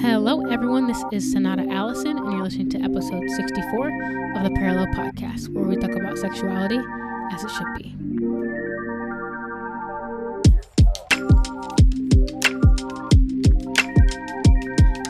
[0.00, 0.86] Hello, everyone.
[0.86, 3.88] This is Sonata Allison, and you're listening to episode 64
[4.36, 6.78] of the Parallel Podcast, where we talk about sexuality
[7.32, 7.96] as it should be.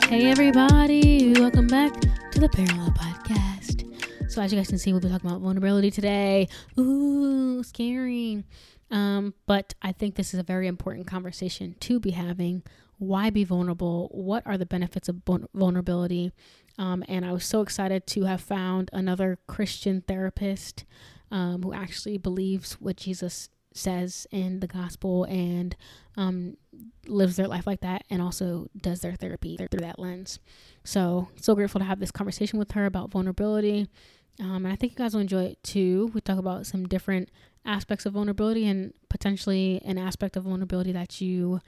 [0.07, 1.33] Hey, everybody.
[1.33, 1.93] Welcome back
[2.31, 4.31] to the Parallel Podcast.
[4.31, 6.47] So, as you guys can see, we'll be talking about vulnerability today.
[6.79, 8.45] Ooh, scary.
[8.89, 12.63] Um, but I think this is a very important conversation to be having.
[12.97, 14.09] Why be vulnerable?
[14.11, 15.21] What are the benefits of
[15.53, 16.31] vulnerability?
[16.77, 20.85] Um, and I was so excited to have found another Christian therapist
[21.31, 25.75] um, who actually believes what Jesus says in the gospel and
[26.15, 26.57] um,
[27.07, 30.39] lives their life like that and also does their therapy through that lens.
[30.83, 33.87] So, so grateful to have this conversation with her about vulnerability.
[34.39, 36.11] Um, and I think you guys will enjoy it too.
[36.13, 37.29] We talk about some different
[37.65, 41.59] aspects of vulnerability and potentially an aspect of vulnerability that you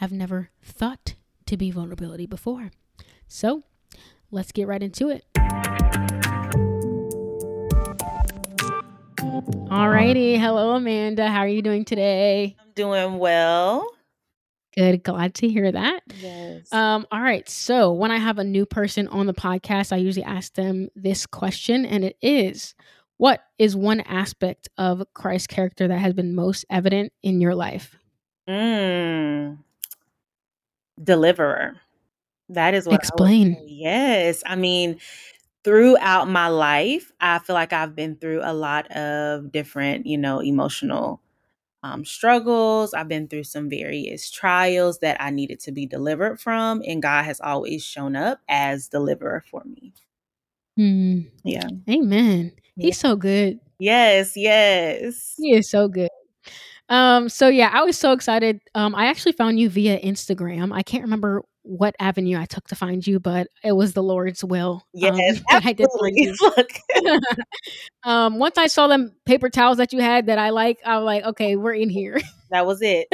[0.00, 1.14] have never thought
[1.44, 2.70] to be vulnerability before.
[3.28, 3.64] So
[4.30, 5.26] let's get right into it.
[9.68, 10.40] Alrighty.
[10.40, 11.28] Hello, Amanda.
[11.28, 12.56] How are you doing today?
[12.58, 13.86] I'm doing well.
[14.74, 15.02] Good.
[15.02, 16.02] Glad to hear that.
[16.18, 16.72] Yes.
[16.72, 17.46] Um, all right.
[17.46, 21.26] So when I have a new person on the podcast, I usually ask them this
[21.26, 22.74] question, and it is
[23.18, 27.98] what is one aspect of Christ's character that has been most evident in your life?
[28.48, 29.58] Mm.
[31.02, 31.76] Deliverer.
[32.48, 33.56] That is what Explain.
[33.58, 34.42] I yes.
[34.44, 34.98] I mean,
[35.64, 40.40] throughout my life, I feel like I've been through a lot of different, you know,
[40.40, 41.20] emotional
[41.82, 42.92] um, struggles.
[42.94, 47.24] I've been through some various trials that I needed to be delivered from, and God
[47.24, 49.94] has always shown up as deliverer for me.
[50.76, 51.20] Hmm.
[51.44, 51.68] Yeah.
[51.88, 52.52] Amen.
[52.76, 53.60] He's so good.
[53.78, 55.34] Yes, yes.
[55.38, 56.10] He is so good.
[56.90, 58.60] Um, so yeah, I was so excited.
[58.74, 60.74] Um, I actually found you via Instagram.
[60.74, 64.42] I can't remember what avenue I took to find you, but it was the Lord's
[64.42, 64.82] will.
[64.92, 66.34] Yes, um, I did find you.
[68.02, 71.04] um, once I saw them paper towels that you had that I like, I was
[71.04, 72.20] like, okay, we're in here.
[72.50, 73.06] That was it.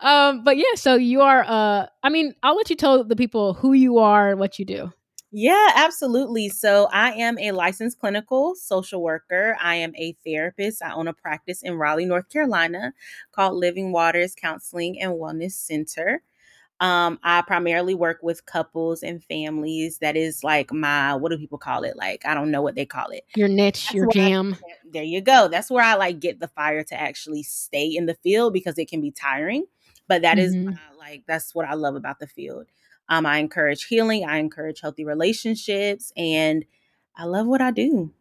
[0.00, 1.42] um, but yeah, so you are.
[1.46, 4.66] Uh, I mean, I'll let you tell the people who you are and what you
[4.66, 4.92] do.
[5.34, 6.50] Yeah, absolutely.
[6.50, 9.56] So, I am a licensed clinical social worker.
[9.60, 10.82] I am a therapist.
[10.82, 12.92] I own a practice in Raleigh, North Carolina
[13.32, 16.22] called Living Waters Counseling and Wellness Center.
[16.80, 19.98] Um, I primarily work with couples and families.
[19.98, 21.96] That is like my, what do people call it?
[21.96, 23.24] Like, I don't know what they call it.
[23.36, 24.56] Your niche, That's your jam.
[24.60, 25.46] I, there you go.
[25.46, 28.90] That's where I like get the fire to actually stay in the field because it
[28.90, 29.64] can be tiring.
[30.08, 30.70] But that mm-hmm.
[30.70, 32.66] is my, like, that's what I love about the field.
[33.08, 36.64] Um, I encourage healing, I encourage healthy relationships, and
[37.16, 38.12] I love what I do.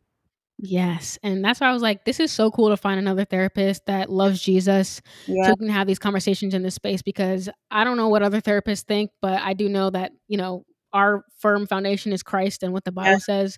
[0.64, 1.18] Yes.
[1.24, 4.12] And that's why I was like, this is so cool to find another therapist that
[4.12, 5.46] loves Jesus yeah.
[5.46, 8.42] so we can have these conversations in this space because I don't know what other
[8.42, 12.74] therapists think, but I do know that, you know, our firm foundation is Christ and
[12.74, 13.18] what the Bible yeah.
[13.18, 13.58] says.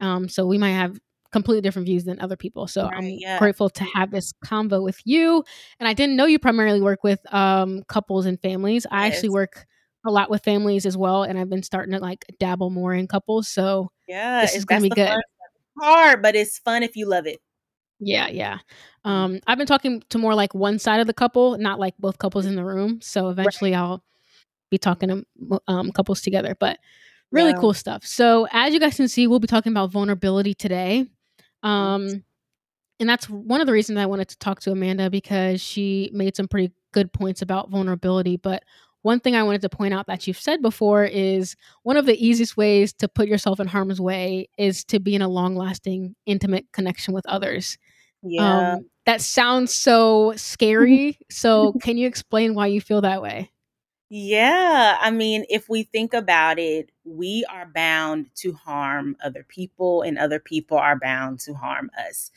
[0.00, 0.98] Um, so we might have
[1.30, 2.66] completely different views than other people.
[2.66, 3.38] So right, I'm yeah.
[3.38, 5.44] grateful to have this convo with you.
[5.78, 8.86] And I didn't know you primarily work with um, couples and families.
[8.90, 9.14] I yes.
[9.14, 9.66] actually work
[10.06, 13.06] a lot with families as well, and I've been starting to like dabble more in
[13.06, 13.48] couples.
[13.48, 15.18] So yeah, this is gonna be good.
[15.80, 17.40] Hard, but it's fun if you love it.
[18.00, 18.58] Yeah, yeah.
[19.04, 19.10] Mm.
[19.10, 22.18] Um, I've been talking to more like one side of the couple, not like both
[22.18, 23.00] couples in the room.
[23.02, 23.78] So eventually, right.
[23.78, 24.04] I'll
[24.70, 26.56] be talking to um, couples together.
[26.58, 26.78] But
[27.30, 27.58] really yeah.
[27.60, 28.04] cool stuff.
[28.04, 31.06] So as you guys can see, we'll be talking about vulnerability today.
[31.62, 32.24] Um,
[32.98, 36.36] and that's one of the reasons I wanted to talk to Amanda because she made
[36.36, 38.36] some pretty good points about vulnerability.
[38.36, 38.64] But
[39.02, 42.24] one thing I wanted to point out that you've said before is one of the
[42.24, 46.14] easiest ways to put yourself in harm's way is to be in a long lasting,
[46.26, 47.78] intimate connection with others.
[48.22, 48.74] Yeah.
[48.74, 51.18] Um, that sounds so scary.
[51.30, 53.50] so, can you explain why you feel that way?
[54.12, 60.02] Yeah, I mean, if we think about it, we are bound to harm other people,
[60.02, 62.32] and other people are bound to harm us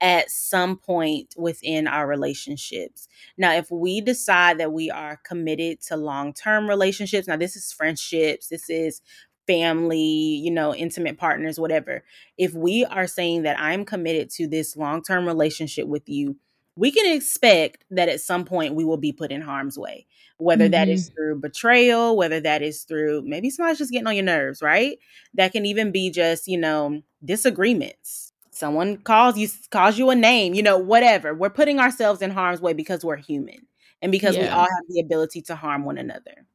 [0.00, 3.08] at some point within our relationships.
[3.36, 7.72] Now, if we decide that we are committed to long term relationships, now this is
[7.74, 9.02] friendships, this is
[9.46, 12.04] family, you know, intimate partners, whatever.
[12.38, 16.36] If we are saying that I'm committed to this long term relationship with you,
[16.78, 20.66] we can expect that at some point we will be put in harm's way, whether
[20.66, 20.72] mm-hmm.
[20.72, 21.16] that is mm-hmm.
[21.16, 24.96] through betrayal, whether that is through maybe somebody's just getting on your nerves, right?
[25.34, 28.32] That can even be just, you know, disagreements.
[28.52, 31.34] Someone calls you calls you a name, you know, whatever.
[31.34, 33.66] We're putting ourselves in harm's way because we're human
[34.00, 34.42] and because yeah.
[34.42, 36.46] we all have the ability to harm one another.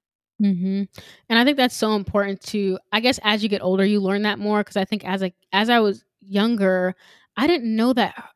[0.42, 0.84] Mm-hmm.
[1.30, 2.80] And I think that's so important to.
[2.94, 5.34] I guess as you get older, you learn that more because I think as a
[5.52, 6.96] as I was younger,
[7.36, 8.33] I didn't know that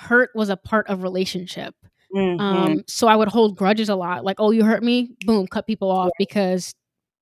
[0.00, 1.74] hurt was a part of relationship.
[2.14, 2.40] Mm-hmm.
[2.40, 5.66] Um, so I would hold grudges a lot, like, oh, you hurt me, boom, cut
[5.66, 6.74] people off because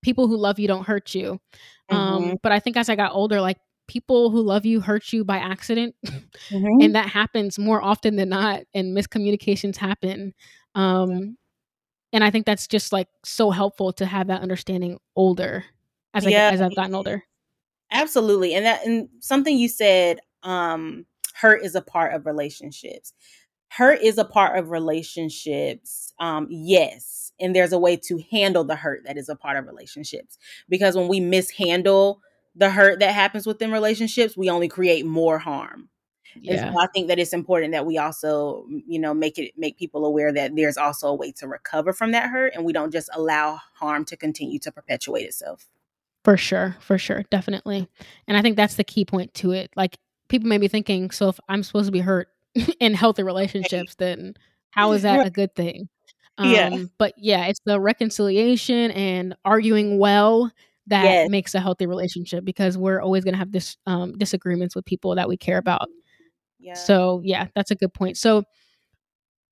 [0.02, 1.40] people who love you don't hurt you.
[1.90, 1.96] Mhm.
[1.96, 3.58] Um, but I think as I got older, like
[3.88, 6.24] people who love you hurt you by accident, Mhm.
[6.84, 10.34] and that happens more often than not, and miscommunications happen.
[10.74, 11.36] Um,
[12.12, 15.64] and I think that's just like so helpful to have that understanding older
[16.14, 16.50] as I Yeah.
[16.52, 17.24] as I've gotten older.
[17.92, 18.54] Absolutely.
[18.54, 21.06] And that and something you said, um,
[21.40, 23.12] hurt is a part of relationships.
[23.68, 26.12] Hurt is a part of relationships.
[26.18, 27.32] Um, yes.
[27.38, 30.38] And there's a way to handle the hurt that is a part of relationships.
[30.68, 32.20] Because when we mishandle
[32.56, 35.88] the hurt that happens within relationships, we only create more harm.
[36.34, 39.52] And Yeah, so I think that it's important that we also, you know, make it
[39.56, 42.72] make people aware that there's also a way to recover from that hurt and we
[42.72, 45.68] don't just allow harm to continue to perpetuate itself.
[46.24, 47.88] for sure, for sure, definitely.
[48.26, 49.70] And I think that's the key point to it.
[49.76, 52.28] Like people may be thinking, so if I'm supposed to be hurt
[52.80, 54.34] in healthy relationships, then
[54.70, 55.88] how is that a good thing?
[56.40, 56.70] Yeah.
[56.72, 60.52] Um, but yeah, it's the reconciliation and arguing well
[60.86, 61.30] that Yes.
[61.30, 65.16] makes a healthy relationship because we're always going to have this um, disagreements with people
[65.16, 65.88] that we care about.
[66.60, 66.74] Yeah.
[66.74, 68.16] So yeah, that's a good point.
[68.16, 68.44] So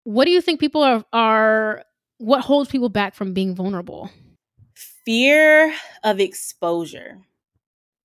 [0.05, 1.83] what do you think people are are
[2.19, 4.11] what holds people back from being vulnerable?
[5.05, 5.75] Fear
[6.05, 7.19] of exposure.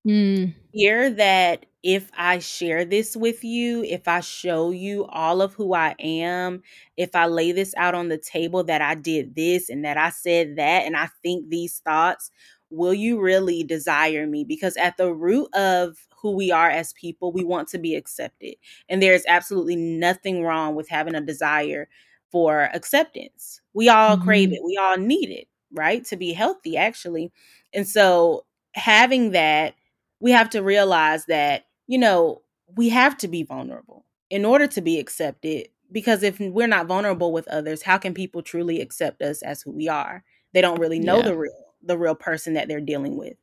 [0.08, 5.54] Mm, Fear that if I share this with you, if I show you all of
[5.56, 6.64] who I am,
[6.96, 10.10] if I lay this out on the table that I did this and that I
[10.12, 12.32] said that and I think these thoughts,
[12.70, 14.46] will you really desire me?
[14.46, 18.56] Because at the root of who we are as people, we want to be accepted.
[18.88, 21.90] And there's absolutely nothing wrong with having a desire
[22.32, 23.60] for acceptance.
[23.74, 24.54] We all crave mhm.
[24.54, 26.06] it, we all need it, right?
[26.06, 27.32] To be healthy, actually.
[27.74, 29.74] And so having that
[30.22, 32.44] we have to realize that, you know,
[32.78, 35.70] we have to be vulnerable in order to be accepted.
[35.92, 39.72] Because if we're not vulnerable with others, how can people truly accept us as who
[39.72, 40.24] we are?
[40.54, 41.24] They don't really know Yeah.
[41.24, 41.54] the real
[41.84, 43.36] the real person that they're dealing with.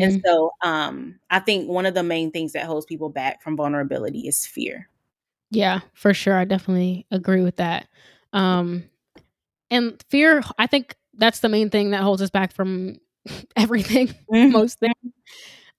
[0.00, 0.22] And Mhm.
[0.26, 4.28] so um I think one of the main things that holds people back from vulnerability
[4.28, 4.88] is fear.
[5.50, 6.36] Yeah, for sure.
[6.38, 7.88] I definitely agree with that.
[8.32, 8.84] Um
[9.70, 12.98] and fear, I think that's the main thing that holds us back from
[13.56, 14.52] everything, Mhm.
[14.52, 14.94] most things.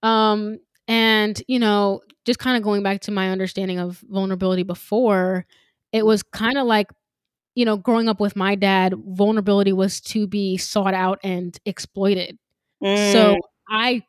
[0.05, 5.45] Um and you know, just kind of going back to my understanding of vulnerability before,
[5.91, 6.87] it was kind of like
[7.55, 12.37] you know, growing up with my dad, vulnerability was to be sought out and exploited.
[12.93, 14.03] So Mm, I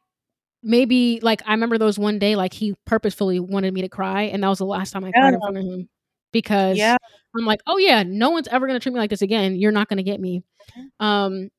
[0.62, 4.42] maybe like I remember those one day like he purposefully wanted me to cry, and
[4.42, 5.88] that was the last time I cried in front of him
[6.32, 6.96] because yeah.
[7.36, 9.56] I'm like, oh yeah, no one's ever gonna treat me like this again.
[9.56, 10.42] You're not gonna get me.
[11.00, 11.50] Um,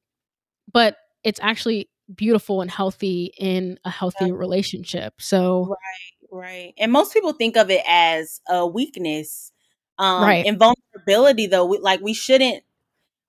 [0.72, 5.16] but it's actually beautiful and healthy in a healthy relationship.
[5.20, 6.74] So Right, right.
[6.78, 9.52] And most people think of it as a weakness.
[10.00, 12.64] Um, right, and vulnerability though, we, like we shouldn't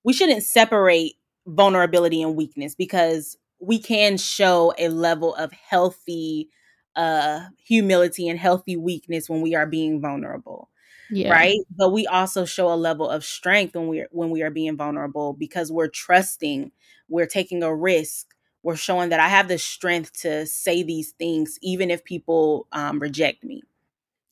[0.05, 1.15] we shouldn't separate
[1.47, 6.49] vulnerability and weakness because we can show a level of healthy
[6.97, 10.69] uh humility and healthy weakness when we are being vulnerable
[11.11, 14.51] yeah, right but we also show a level of strength when we're when we are
[14.51, 16.71] being vulnerable because we're trusting
[17.09, 21.59] we're taking a risk we're showing that i have the strength to say these things
[21.63, 23.63] even if people um, reject me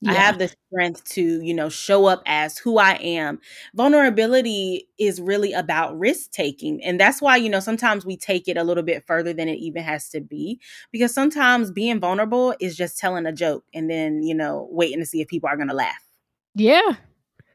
[0.05, 3.39] I have the strength to, you know, show up as who I am.
[3.75, 6.81] Vulnerability is really about risk taking.
[6.83, 9.57] And that's why, you know, sometimes we take it a little bit further than it
[9.57, 10.61] even has to be.
[10.91, 15.05] Because sometimes being vulnerable is just telling a joke and then, you know, waiting to
[15.05, 16.03] see if people are going to laugh.
[16.55, 16.95] yeah,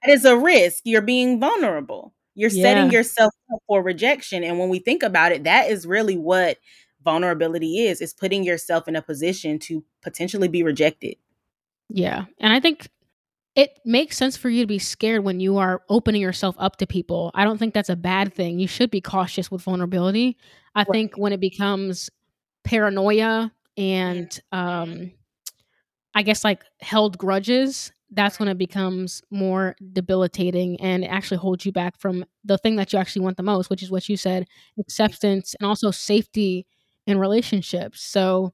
[0.05, 0.83] That is a risk.
[0.85, 2.15] You're being vulnerable.
[2.35, 4.43] You're setting yourself up for rejection.
[4.43, 6.59] And when we think about it, that is really what
[7.05, 8.01] vulnerability is.
[8.01, 11.17] is putting yourself in a position to potentially be rejected.
[11.89, 12.25] yeah.
[12.39, 12.89] And I think
[13.55, 16.87] it makes sense for you to be scared when you are opening yourself up to
[16.87, 17.31] people.
[17.35, 18.59] I don't think that's a bad thing.
[18.59, 20.39] You should be cautious with vulnerability.
[20.75, 22.09] I think when it becomes
[22.65, 25.13] paranoia and um
[26.15, 31.65] I guess like held grudges, that's when it becomes more debilitating and it actually holds
[31.65, 34.17] you back from the thing that you actually want the most, which is what you
[34.17, 34.47] said,
[34.79, 36.67] acceptance and also safety
[37.07, 38.03] in relationships.
[38.03, 38.53] So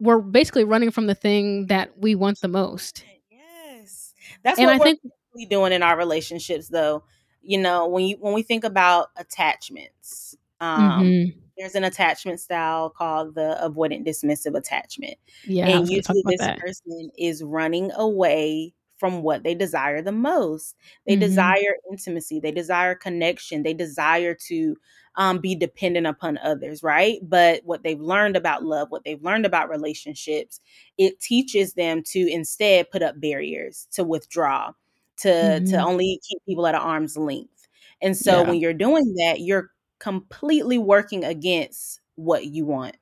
[0.00, 3.04] we're basically running from the thing that we want the most.
[3.30, 4.12] Yes.
[4.42, 5.00] That's And what I we're think
[5.48, 7.04] doing in our relationships though.
[7.42, 11.44] You know, when you when we think about attachments, um, Mhm.
[11.58, 15.16] there's an attachment style called the avoidant dismissive attachment.
[15.44, 16.64] Yeah, And was gonna talk usually this that.
[16.64, 20.76] person is running away from what they desire the most.
[21.06, 21.14] They Mhm.
[21.16, 24.76] desire intimacy, they desire connection, they desire to
[25.16, 27.18] um, be dependent upon others, right?
[27.22, 30.60] But what they've learned about love, what they've learned about relationships,
[30.98, 34.72] it teaches them to instead put up barriers, to withdraw,
[35.18, 35.84] to to Mhm.
[35.84, 37.68] only keep people at an arm's length.
[38.02, 38.44] And so Yeah.
[38.44, 42.96] when you're doing that, you're completely working against what you want.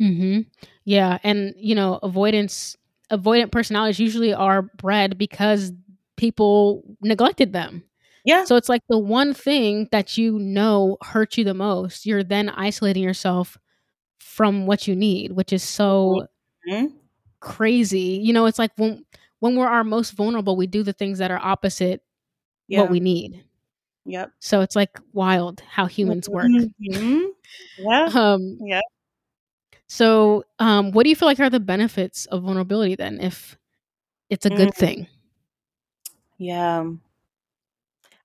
[0.00, 0.46] Mhm.
[0.84, 2.76] Yeah, and you know, avoidance
[3.10, 5.72] avoidant personalities usually are bred because
[6.16, 7.82] people neglected them.
[8.24, 8.46] Yeah.
[8.46, 12.48] So it's like the one thing that you know hurts you the most, you're then
[12.50, 13.58] isolating yourself
[14.20, 16.26] from what you need, which is so
[16.66, 16.98] Mhm.
[17.40, 18.20] crazy.
[18.22, 19.04] You know, it's like when
[19.40, 22.02] when we're our most vulnerable, we do the things that are opposite
[22.68, 22.80] Yeah.
[22.80, 23.44] what we need.
[24.08, 24.32] Yep.
[24.40, 26.46] So it's like wild how humans work.
[26.46, 27.26] Mhm.
[27.76, 28.08] Yeah.
[28.14, 28.80] Um Yeah.
[29.86, 33.56] so um what do you feel like are the benefits of vulnerability then if
[34.30, 34.74] it's a good Mm.
[34.74, 35.06] thing?
[36.38, 36.84] Yeah.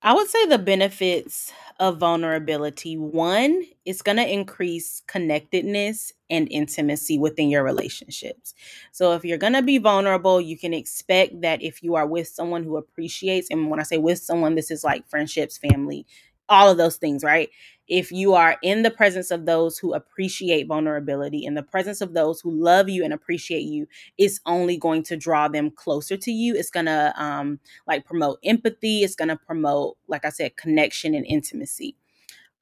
[0.06, 2.98] I would say the benefits of vulnerability.
[2.98, 8.54] One, it's going to increase connectedness and intimacy within your relationships.
[8.92, 12.28] So, if you're going to be vulnerable, you can expect that if you are with
[12.28, 16.06] someone who appreciates, and when I say with someone, this is like friendships, family,
[16.50, 17.50] all of those things, right?
[17.88, 22.14] If you are in the presence of those who appreciate vulnerability, in the presence of
[22.14, 26.32] those who love you and appreciate you, it's only going to draw them closer to
[26.32, 26.56] you.
[26.56, 29.04] It's to, um, like promote empathy.
[29.04, 31.96] It's to promote, like I said, connection and intimacy.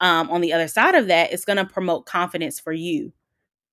[0.00, 3.12] Um, on the other side of that, it's to promote confidence for you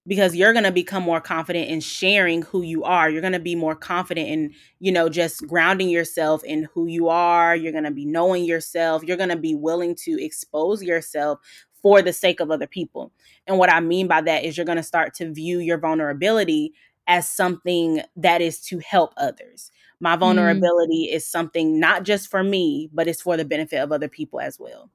[0.09, 3.09] because you're going to become more confident in sharing who you are.
[3.09, 7.09] You're going to be more confident in, you know, just grounding yourself in who you
[7.09, 7.55] are.
[7.55, 9.03] You're going to be knowing yourself.
[9.05, 11.39] You're going to be willing to expose yourself
[11.81, 13.13] for the sake of other people.
[13.47, 16.73] And what I mean by that is you're going to start to view your vulnerability
[17.07, 19.71] as something that is to help others.
[19.99, 23.91] My Mm, vulnerability is something not just for me, but it's for the benefit of
[23.91, 24.89] other people as well.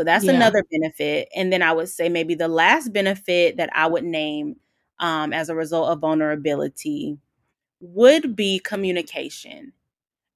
[0.00, 0.32] So that's yeah.
[0.32, 1.28] another benefit.
[1.36, 4.56] And then I would say maybe the last benefit that I would name
[4.98, 7.18] um, as a result of vulnerability
[7.80, 9.72] would be communication.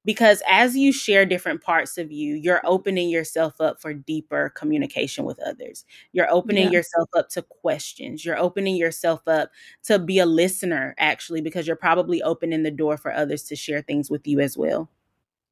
[0.04, 5.24] Because as you share different parts of you, you're opening yourself up for deeper communication
[5.24, 5.84] with others.
[6.12, 6.70] You're opening Yeah.
[6.70, 8.24] yourself up to questions.
[8.24, 9.50] You're opening yourself up
[9.84, 13.82] to be a listener, actually, because you're probably opening the door for others to share
[13.82, 14.90] things with you as well.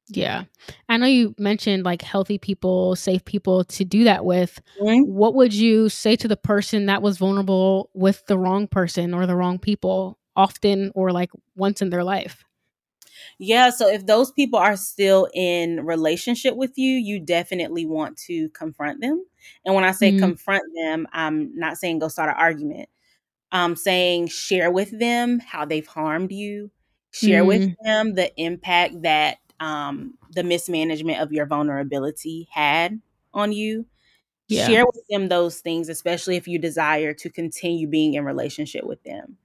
[0.09, 0.43] Yeah.
[0.89, 4.61] I know you mentioned like healthy people, safe people to do that with.
[4.79, 5.05] Mhm.
[5.05, 9.25] What would you say to the person that was vulnerable with the wrong person or
[9.25, 12.43] the wrong people often or like once in their life?
[13.39, 18.49] Yeah, so if those people are still in relationship with you, you definitely want to
[18.49, 19.23] confront them.
[19.65, 22.89] And when I say Mm, confront them, I'm not saying go start an argument.
[23.51, 26.71] I'm saying share with them how they've harmed you.
[27.11, 33.01] Share with mm, them the impact that um, the mismanagement of your vulnerability had
[33.33, 33.85] on you.
[34.47, 34.67] yeah.
[34.67, 39.03] Share with them those things, especially if you desire to continue being in relationship with
[39.03, 39.37] them.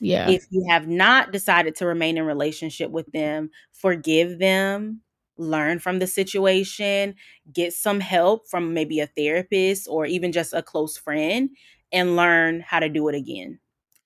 [0.00, 0.28] Yeah.
[0.28, 5.00] If you have not decided to remain in relationship with them, forgive them,
[5.38, 7.14] learn from the situation,
[7.52, 11.50] get some help from maybe a therapist or even just a close friend
[11.92, 13.58] and learn how to do it again.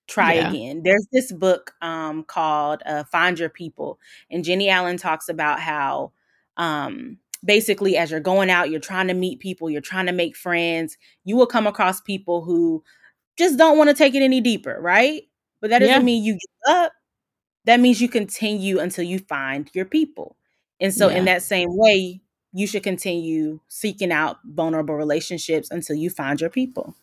[0.06, 0.50] Try Yeah.
[0.50, 0.82] again.
[0.84, 3.98] There's this book um, called uh, Find Your People,
[4.30, 6.12] and Jennie Allen talks about how
[6.56, 10.36] um, basically, as you're going out, you're trying to meet people, you're trying to make
[10.36, 12.82] friends, you will come across people who
[13.36, 15.22] just don't want to take it any deeper, right?
[15.60, 15.88] But that Yeah.
[15.88, 16.92] doesn't mean you give up.
[17.64, 20.36] That means you continue until you find your people.
[20.80, 22.20] And so, in that same way,
[22.52, 26.94] you should continue seeking out vulnerable relationships until you find your people.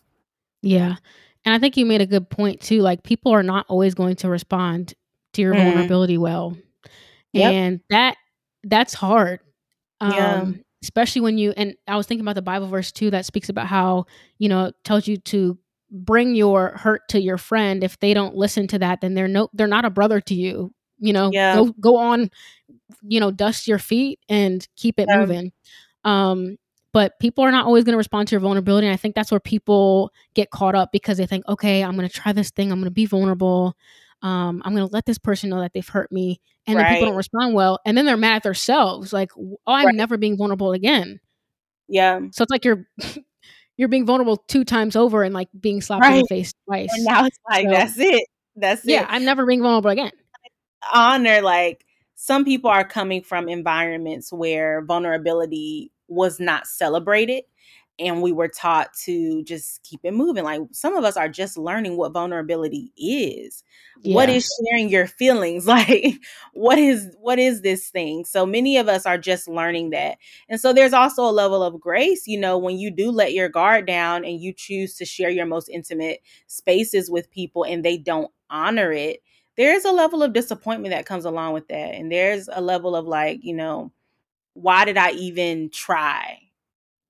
[0.62, 0.96] Yeah.
[1.44, 2.80] And I think you made a good point too.
[2.80, 4.94] Like people are not always going to respond
[5.34, 5.58] to your Mm.
[5.64, 6.56] vulnerability well.
[7.32, 7.56] Yep.
[7.56, 8.16] And that
[8.64, 9.40] that's hard.
[10.04, 10.44] Yeah.
[10.44, 13.48] Um especially when you and I was thinking about the Bible verse too that speaks
[13.48, 14.06] about how,
[14.38, 15.58] you know, it tells you to
[15.90, 17.84] bring your hurt to your friend.
[17.84, 20.72] If they don't listen to that, then they're no they're not a brother to you.
[20.98, 21.54] You know, Yeah.
[21.54, 22.30] go go on,
[23.02, 25.16] you know, dust your feet and keep it Yeah.
[25.16, 25.52] moving.
[26.04, 26.56] Um
[26.94, 28.86] but people are not always going to respond to your vulnerability.
[28.86, 32.08] And I think that's where people get caught up because they think, okay, I'm going
[32.08, 32.70] to try this thing.
[32.70, 33.76] I'm going to be vulnerable.
[34.22, 36.40] Um, I'm going to let this person know that they've hurt me.
[36.66, 37.80] And then people don't respond well.
[37.84, 39.12] And then they're mad at themselves.
[39.12, 39.94] Like, oh, I'm Right.
[39.94, 41.20] never being vulnerable again.
[41.88, 42.20] Yeah.
[42.32, 42.86] So it's like you're
[43.76, 46.90] you're being vulnerable two times over and like being slapped in the face twice.
[46.94, 48.24] And now it's like, So- that's it.
[48.56, 49.00] That's yeah, it.
[49.00, 50.12] Yeah, I'm never being vulnerable again.
[50.92, 51.84] honor like
[52.14, 57.44] some people are coming from environments where vulnerability was not celebrated
[57.98, 61.56] and we were taught to just keep it moving like some of us are just
[61.56, 63.62] learning what vulnerability is.
[64.02, 64.34] What Yeah.
[64.36, 65.66] is sharing your feelings?
[65.74, 66.16] Like
[66.52, 68.24] what is what is this thing?
[68.24, 70.18] So many of us are just learning that
[70.48, 73.48] and so there's also a level of grace you know when you do let your
[73.48, 77.96] guard down and you choose to share your most intimate spaces with people and they
[77.96, 79.20] don't honor it
[79.56, 83.06] there's a level of disappointment that comes along with that and there's a level of
[83.06, 83.90] like you know
[84.54, 86.38] why did i even try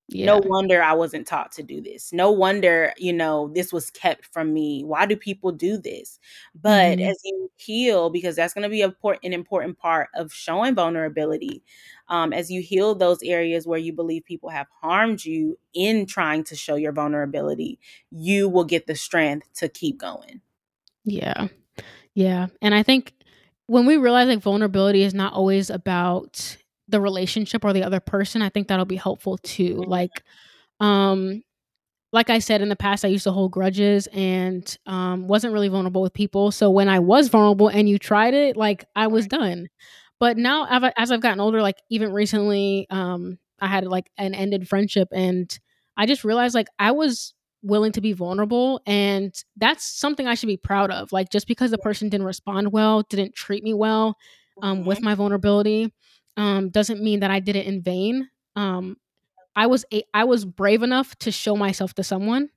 [0.07, 0.27] Yeah.
[0.27, 2.13] No wonder I wasn't taught to do this.
[2.13, 4.83] No wonder, you know, this was kept from me.
[4.83, 6.19] Why do people do this?
[6.53, 7.09] But mm-hmm.
[7.09, 11.63] as you heal, because that's going to be a an important part of showing vulnerability,
[12.07, 16.43] um, as you heal those areas where you believe people have harmed you in trying
[16.45, 17.79] to show your vulnerability,
[18.11, 20.41] you will get the strength to keep going.
[21.03, 21.47] Yeah.
[22.13, 22.47] Yeah.
[22.61, 23.13] And I think
[23.65, 26.57] when we realize like vulnerability is not always about
[26.87, 29.75] the relationship or the other person, I think that'll be helpful too.
[29.75, 29.89] Mm-hmm.
[29.89, 30.23] Like,
[30.79, 31.41] um,
[32.11, 35.67] like I said in the past, I used to hold grudges and um, wasn't really
[35.67, 36.51] vulnerable with people.
[36.51, 39.67] So when I was vulnerable and you tried it, like I was done.
[40.19, 40.65] But now,
[40.95, 45.57] as I've gotten older, like even recently, um, I had like an ended friendship, and
[45.97, 50.47] I just realized like I was willing to be vulnerable, and that's something I should
[50.47, 51.11] be proud of.
[51.11, 54.15] Like just because the person didn't respond well, didn't treat me well
[54.61, 54.87] um, mm-hmm.
[54.87, 55.93] with my vulnerability,
[56.37, 58.29] um, doesn't mean that I did it in vain.
[58.55, 58.97] Um,
[59.55, 62.49] I was a- I was brave enough to show myself to someone,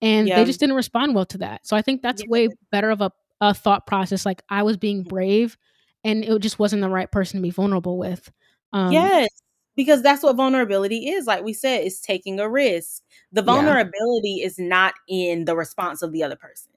[0.00, 0.36] and yeah.
[0.36, 1.66] they just didn't respond well to that.
[1.66, 2.28] So I think that's yeah.
[2.28, 4.24] way better of a, a thought process.
[4.24, 5.08] Like I was being mm-hmm.
[5.08, 5.56] brave,
[6.04, 8.30] and it just wasn't the right person to be vulnerable with.
[8.72, 9.28] Um, yes,
[9.74, 11.26] because that's what vulnerability is.
[11.26, 13.02] Like we said, is taking a risk.
[13.32, 14.46] The vulnerability yeah.
[14.46, 16.72] is not in the response of the other person.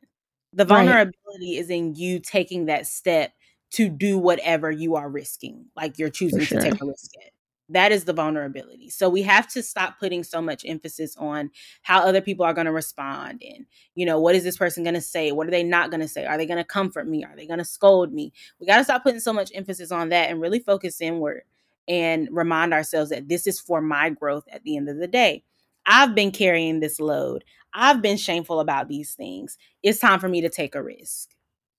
[0.53, 1.59] The vulnerability right.
[1.59, 3.31] is in you taking that step
[3.71, 6.59] to do whatever you are risking, like you're choosing sure.
[6.59, 7.31] to take a risk at.
[7.71, 8.89] That is the vulnerability.
[8.89, 11.51] So we have to stop putting so much emphasis on
[11.83, 14.95] how other people are going to respond and, you know, what is this person going
[14.95, 15.31] to say?
[15.31, 16.25] What are they not going to say?
[16.25, 17.23] Are they going to comfort me?
[17.23, 18.33] Are they going to scold me?
[18.59, 21.43] We got to stop putting so much emphasis on that and really focus inward
[21.87, 25.43] and remind ourselves that this is for my growth at the end of the day.
[25.85, 27.43] I've been carrying this load.
[27.73, 29.57] I've been shameful about these things.
[29.83, 31.29] It's time for me to take a risk.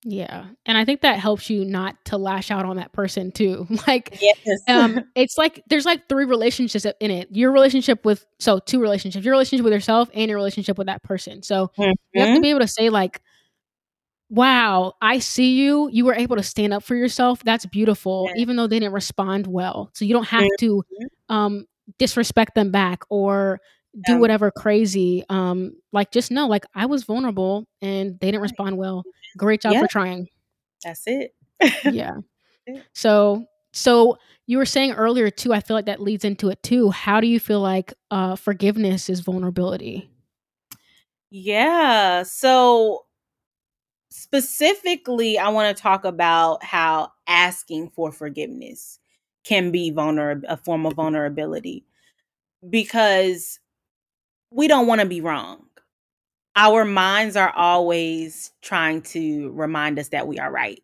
[0.02, 0.46] Yeah.
[0.64, 3.66] And I think that helps you not to lash out on that person too.
[3.86, 4.38] Like yes.
[4.68, 7.28] um it's like there's like three relationships in it.
[7.30, 9.24] Your relationship with so two relationships.
[9.24, 11.42] Your relationship with yourself and your relationship with that person.
[11.42, 11.82] So mm-hmm.
[11.82, 12.42] you have to mm-hmm.
[12.42, 13.20] be able to say like
[14.32, 15.90] wow, I see you.
[15.92, 17.42] You were able to stand up for yourself.
[17.42, 18.36] That's beautiful yes.
[18.38, 19.90] even though they didn't respond well.
[19.94, 20.66] So you don't have mm-hmm.
[20.66, 20.84] to
[21.28, 21.66] um
[21.98, 23.60] disrespect them back or
[24.06, 28.76] do whatever crazy um like just know like I was vulnerable and they didn't respond
[28.76, 29.02] well
[29.36, 29.80] Great job yeah.
[29.80, 30.28] for trying.
[30.84, 31.34] That's it.
[31.84, 32.16] yeah.
[32.92, 36.90] So so you were saying earlier too, I feel like that leads into it too.
[36.90, 40.10] How do you feel like uh forgiveness is vulnerability?
[41.30, 42.24] Yeah.
[42.24, 43.04] So
[44.10, 48.98] specifically, I want to talk about how asking for forgiveness
[49.44, 51.84] can be vulnerable a form of vulnerability
[52.68, 53.58] because
[54.50, 55.64] we don't want to be wrong
[56.56, 60.82] our minds are always trying to remind us that we are right.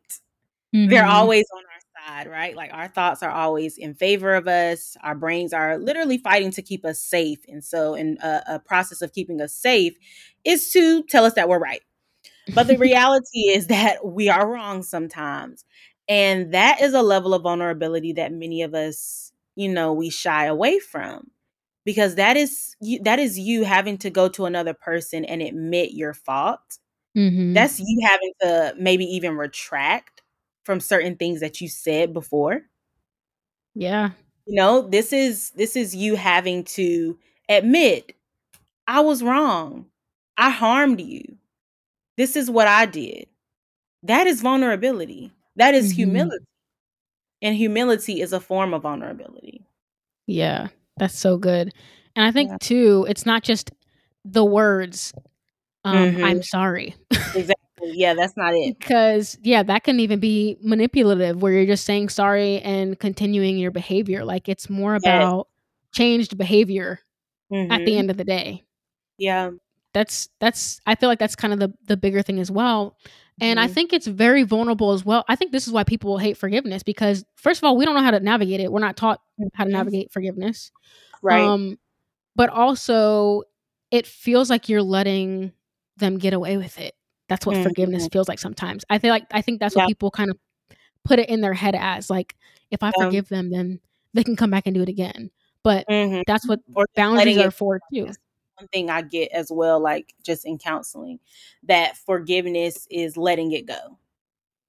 [0.74, 0.90] Mm-hmm.
[0.90, 2.54] They're always on our side, right?
[2.54, 4.96] Like our thoughts are always in favor of us.
[5.02, 7.38] Our brains are literally fighting to keep us safe.
[7.48, 9.96] And so, in a, a process of keeping us safe,
[10.44, 11.82] is to tell us that we're right.
[12.54, 15.64] But the reality is that we are wrong sometimes.
[16.08, 20.44] And that is a level of vulnerability that many of us, you know, we shy
[20.44, 21.30] away from
[21.86, 25.92] because that is you, that is you having to go to another person and admit
[25.92, 26.78] your fault.
[27.16, 27.54] Mm-hmm.
[27.54, 30.20] That's you having to maybe even retract
[30.64, 32.62] from certain things that you said before.
[33.74, 34.10] Yeah.
[34.46, 37.16] You know, this is this is you having to
[37.48, 38.12] admit
[38.88, 39.86] I was wrong.
[40.36, 41.36] I harmed you.
[42.16, 43.28] This is what I did.
[44.02, 45.30] That is vulnerability.
[45.54, 45.96] That is mm-hmm.
[45.96, 46.44] humility.
[47.42, 49.64] And humility is a form of vulnerability.
[50.26, 50.68] Yeah.
[50.96, 51.72] That's so good.
[52.14, 52.56] And I think yeah.
[52.60, 53.70] too, it's not just
[54.24, 55.12] the words,
[55.84, 56.24] um, mm-hmm.
[56.24, 56.94] I'm sorry.
[57.10, 57.54] exactly.
[57.82, 58.78] Yeah, that's not it.
[58.78, 63.70] Because, yeah, that can even be manipulative where you're just saying sorry and continuing your
[63.70, 64.24] behavior.
[64.24, 65.02] Like it's more yes.
[65.04, 65.48] about
[65.92, 67.00] changed behavior
[67.52, 67.70] mm-hmm.
[67.70, 67.98] at the mm-hmm.
[67.98, 68.64] end of the day.
[69.18, 69.50] Yeah.
[69.92, 72.96] That's, that's, I feel like that's kind of the, the bigger thing as well.
[73.40, 73.64] And mm-hmm.
[73.64, 75.24] I think it's very vulnerable as well.
[75.28, 78.02] I think this is why people hate forgiveness because, first of all, we don't know
[78.02, 78.72] how to navigate it.
[78.72, 79.20] We're not taught
[79.54, 79.76] how to mm-hmm.
[79.76, 80.72] navigate forgiveness.
[81.22, 81.42] Right.
[81.42, 81.78] Um,
[82.34, 83.42] but also,
[83.90, 85.52] it feels like you're letting
[85.96, 86.94] them get away with it.
[87.28, 87.64] That's what mm-hmm.
[87.64, 88.84] forgiveness feels like sometimes.
[88.88, 90.38] I feel like I think that's what people kind of
[91.04, 92.36] put it in their head as like,
[92.70, 93.80] if I forgive them, then
[94.14, 95.30] they can come back and do it again.
[95.62, 96.22] But mm-hmm.
[96.26, 98.10] that's what or boundaries are for too.
[98.58, 101.18] One thing I get as well, like just in counseling,
[101.64, 103.98] that forgiveness is letting it go.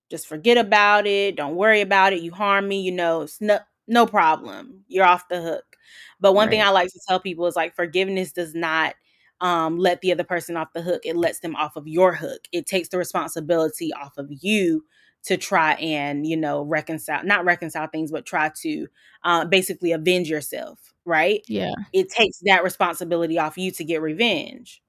[0.10, 1.36] Just forget about it.
[1.36, 2.22] Don't worry about it.
[2.22, 4.84] You harm me, you know, it's no no problem.
[4.88, 5.78] You're off the hook.
[6.20, 6.52] But one right.
[6.52, 8.96] thing I like to tell people is like forgiveness does not
[9.42, 11.02] um, let the other person off the hook.
[11.06, 12.48] It lets them off of your hook.
[12.52, 14.84] It takes the responsibility off of you
[15.24, 18.88] to try and you know reconcile, not reconcile things, but try to
[19.24, 21.44] uh, basically avenge yourself, right?
[21.48, 21.74] Yeah.
[21.94, 24.82] It takes that responsibility off you to get revenge.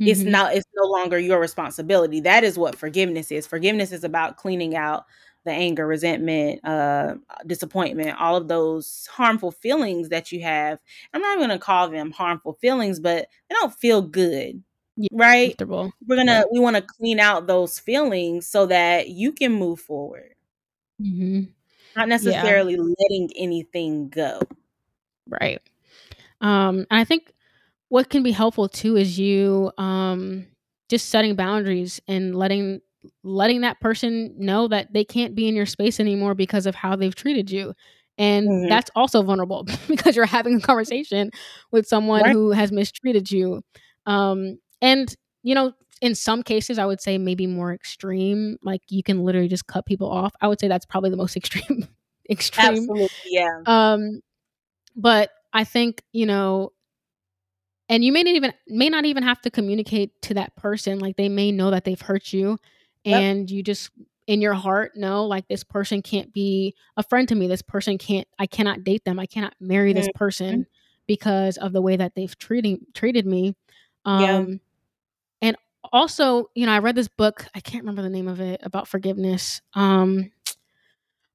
[0.00, 0.08] Mm-hmm.
[0.08, 2.20] It's not it's no longer your responsibility.
[2.20, 3.46] That is what forgiveness is.
[3.46, 5.04] Forgiveness is about cleaning out
[5.44, 7.14] the anger, resentment, uh,
[7.46, 10.78] disappointment, all of those harmful feelings that you have.
[11.12, 14.62] I'm not going to call them harmful feelings, but they don't feel good.
[14.96, 15.54] Yeah, right?
[15.60, 16.42] We're going to yeah.
[16.50, 20.34] we want to clean out those feelings so that you can move forward.
[21.00, 21.42] Mm-hmm.
[21.96, 22.94] Not necessarily yeah.
[23.00, 24.40] letting anything go.
[25.28, 25.60] Right.
[26.40, 27.32] Um and I think
[27.88, 30.46] what can be helpful too is you um
[30.88, 32.80] just setting boundaries and letting
[33.22, 36.96] letting that person know that they can't be in your space anymore because of how
[36.96, 37.74] they've treated you.
[38.16, 38.68] And mm-hmm.
[38.68, 41.30] that's also vulnerable because you're having a conversation
[41.72, 42.32] with someone right.
[42.32, 43.62] who has mistreated you.
[44.06, 48.56] Um, and, you know, in some cases, I would say maybe more extreme.
[48.62, 50.34] Like you can literally just cut people off.
[50.40, 51.88] I would say that's probably the most extreme.
[52.30, 52.68] extreme.
[52.68, 53.60] Absolutely, yeah.
[53.66, 54.20] Um,
[54.96, 56.72] but I think you know
[57.88, 61.16] and you may not even may not even have to communicate to that person like
[61.16, 62.58] they may know that they've hurt you
[63.04, 63.20] yep.
[63.20, 63.90] and you just
[64.26, 67.98] in your heart know like this person can't be a friend to me this person
[67.98, 70.18] can't i cannot date them i cannot marry this mm-hmm.
[70.18, 70.66] person
[71.06, 73.54] because of the way that they've treating treated me
[74.06, 75.48] um yeah.
[75.48, 75.56] and
[75.92, 78.88] also you know i read this book i can't remember the name of it about
[78.88, 80.30] forgiveness um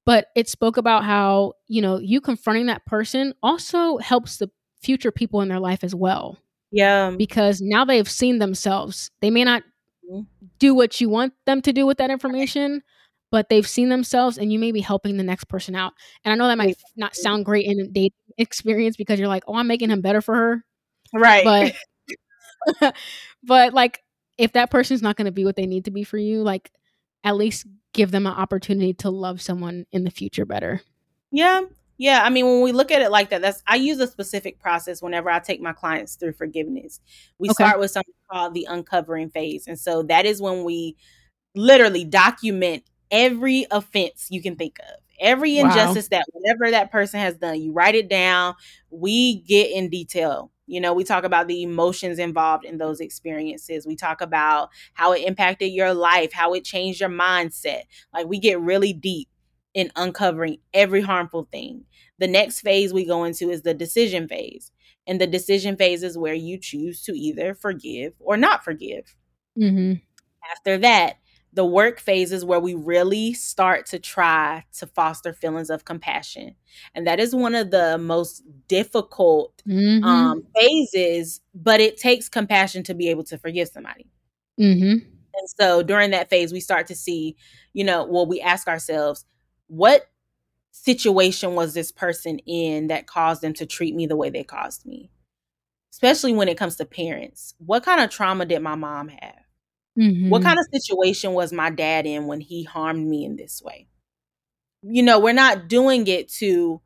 [0.06, 4.50] but it spoke about how you know you confronting that person also helps the
[4.82, 6.38] future people in their life as well.
[6.72, 7.12] Yeah.
[7.18, 9.12] Because now they've seen themselves.
[9.22, 9.64] They may not
[10.10, 10.22] mm-hmm.
[10.60, 12.84] do what you want them to do with that information,
[13.32, 15.94] but they've seen themselves and you may be helping the next person out.
[16.24, 19.44] And I know that might not sound great in a dating experience because you're like,
[19.48, 20.66] "Oh, I'm making him better for her."
[21.14, 21.44] Right.
[21.44, 21.74] But
[23.44, 24.04] but like
[24.38, 26.72] if that person's not going to be what they need to be for you, like
[27.24, 30.82] at least give them an opportunity to love someone in the future better.
[31.32, 31.62] Yeah.
[32.00, 34.58] Yeah, I mean, when we look at it like that, that's I use a specific
[34.58, 37.02] process whenever I take my clients through forgiveness.
[37.40, 37.66] We okay.
[37.66, 39.68] start with something called the uncovering phase.
[39.68, 40.96] And so that is when we
[41.56, 45.02] literally document every offense you can think of.
[45.20, 46.20] Every injustice wow.
[46.20, 48.56] that whatever that person has done, you write it down.
[48.90, 50.52] We get in detail.
[50.66, 53.88] You know, we talk about the emotions involved in those experiences.
[53.88, 57.84] We talk about how it impacted your life, how it changed your mindset.
[58.14, 59.28] Like we get really deep
[59.74, 61.86] in uncovering every harmful thing.
[62.20, 64.72] The next phase we go into is the decision phase.
[65.08, 69.16] And the decision phase is where you choose to either forgive or not forgive.
[69.58, 69.94] Mm-hmm.
[70.52, 71.18] After that,
[71.54, 76.56] the work phase is where we really start to try to foster feelings of compassion.
[76.94, 80.04] And that is one of the most difficult mm-hmm.
[80.04, 84.06] um, phases, but it takes compassion to be able to forgive somebody.
[84.60, 85.06] Mm-hmm.
[85.40, 87.36] And so during that phase, we start to see,
[87.74, 89.26] you know, well, we ask ourselves,
[89.68, 90.08] what
[90.72, 94.86] situation was this person in that caused them to treat me the way they caused
[94.86, 95.10] me?
[95.92, 97.56] Especially when it comes to parents.
[97.58, 99.49] What kind of trauma did my mom have?
[99.98, 100.30] Mm-hmm.
[100.30, 103.88] What kind of situation was my dad in when he harmed me in this way?
[104.82, 106.82] You know, we're not doing it to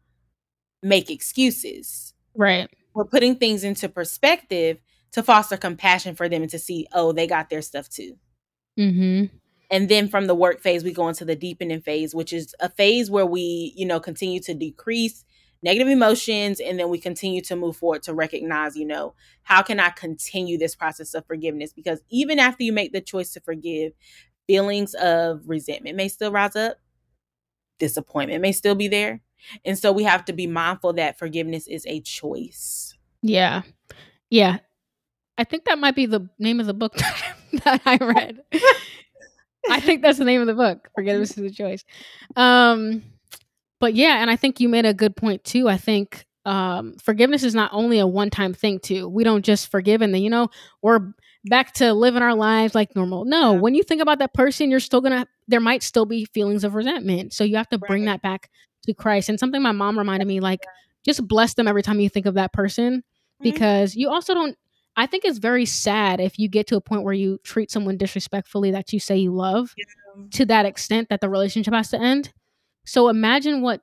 [0.82, 2.14] make excuses.
[2.36, 2.70] Right.
[2.94, 4.80] We're putting things into perspective
[5.14, 8.18] to foster compassion for them and to see, oh, they got their stuff too.
[8.80, 9.36] Mm-hmm.
[9.70, 12.70] And then from the work phase, we go into the deepening phase, which is a
[12.70, 15.24] phase where we, you know, continue to decrease
[15.64, 19.80] negative emotions and then we continue to move forward to recognize, you know, how can
[19.80, 21.74] I continue this process of forgiveness?
[21.74, 23.94] Because even after you make the choice to forgive,
[24.46, 26.78] feelings of resentment may still rise up,
[27.80, 29.22] disappointment may still be there.
[29.66, 32.96] And so we have to be mindful that forgiveness is a choice.
[33.22, 33.62] Yeah.
[34.30, 34.58] Yeah.
[35.38, 36.96] I think that might be the name of the book
[37.64, 38.42] that I read.
[39.70, 40.90] I think that's the name of the book.
[40.94, 41.86] Forgiveness is a choice.
[42.36, 43.04] Um,
[43.84, 45.68] but yeah, and I think you made a good point too.
[45.68, 49.10] I think um, forgiveness is not only a one-time thing too.
[49.10, 50.48] We don't just forgive and then you know
[50.82, 51.12] we're
[51.44, 53.26] back to living our lives like normal.
[53.26, 55.28] No, when you think about that person, you're still gonna.
[55.50, 58.50] There might still be feelings of resentment, so you have to bring that back
[58.86, 59.28] to Christ.
[59.28, 60.62] And something my mom reminded me, like,
[61.04, 63.44] just bless them every time you think of that person, mm-hmm.
[63.44, 64.58] because you also don't
[64.96, 67.98] I think it's very sad if you get to a point where you treat someone
[67.98, 70.24] disrespectfully that you say you love yeah.
[70.32, 72.32] to that extent that the relationship has to end.
[72.86, 73.82] So imagine what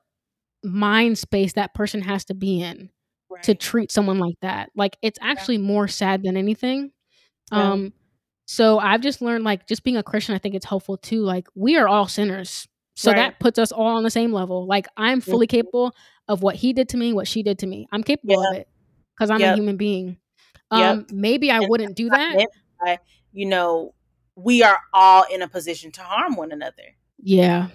[0.63, 2.91] mind space that person has to be in
[3.31, 3.43] right.
[3.45, 4.71] to treat someone like that.
[4.75, 5.67] Like it's actually yeah.
[5.67, 6.93] more sad than anything.
[7.53, 7.73] Yeah.
[7.73, 7.93] Um
[8.47, 11.23] so I've just learned like just being a Christian I think it's helpful too.
[11.23, 12.69] Like we are all sinners.
[12.95, 13.17] So right.
[13.17, 14.67] that puts us all on the same level.
[14.67, 15.57] Like I'm fully mm-hmm.
[15.57, 15.95] capable
[16.29, 17.89] of what he did to me, what she did to me.
[17.93, 18.69] I'm capable of it
[19.17, 19.55] because I'm yep.
[19.55, 20.19] a human being.
[20.71, 21.11] Um, yep.
[21.11, 22.47] maybe I and wouldn't do that.
[23.33, 23.95] you know,
[24.37, 26.83] we are all in a position to harm one another.
[27.19, 27.69] Yeah.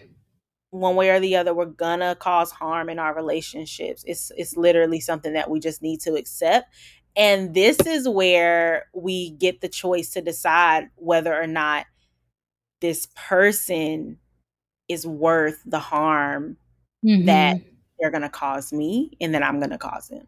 [0.79, 4.99] One way or the other we're gonna cause harm in our relationships it's it's literally
[4.99, 6.73] something that we just need to accept
[7.15, 11.85] and this is where we get the choice to decide whether or not
[12.81, 14.17] this person
[14.87, 16.57] is worth the harm
[17.03, 17.25] mm-hmm.
[17.25, 17.57] that
[17.99, 20.27] they're gonna cause me and that I'm gonna cause them.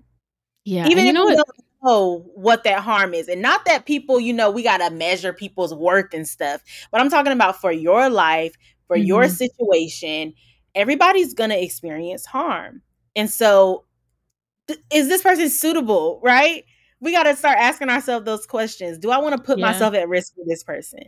[0.63, 0.87] Yeah.
[0.87, 1.47] Even you if know we don't
[1.83, 3.27] know what that harm is.
[3.27, 6.61] And not that people, you know, we gotta measure people's worth and stuff.
[6.91, 8.55] But I'm talking about for your life,
[8.87, 9.05] for mm-hmm.
[9.05, 10.33] your situation,
[10.75, 12.81] everybody's gonna experience harm.
[13.15, 13.85] And so
[14.67, 16.63] th- is this person suitable, right?
[16.99, 18.97] We got to start asking ourselves those questions.
[18.97, 19.67] Do I want to put yeah.
[19.67, 20.99] myself at risk for this person?